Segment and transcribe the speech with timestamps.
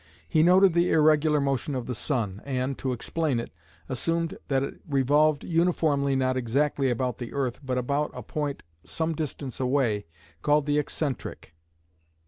[0.27, 3.51] He noted the irregular motion of the sun, and, to explain it,
[3.87, 9.13] assumed that it revolved uniformly not exactly about the earth but about a point some
[9.13, 10.07] distance away,
[10.41, 11.53] called the "excentric".